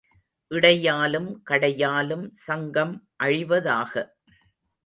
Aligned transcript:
இடையாலும் 0.51 1.43
கடையாலும் 1.43 2.25
சங்கம் 2.47 2.95
அழிவதாக. 3.23 3.93